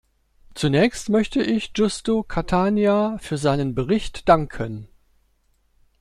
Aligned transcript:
Zunächst 0.55 1.09
möchte 1.09 1.43
ich 1.43 1.73
Giusto 1.73 2.23
Catania 2.23 3.19
für 3.19 3.37
seinen 3.37 3.75
Bericht 3.75 4.27
danken. 4.27 4.87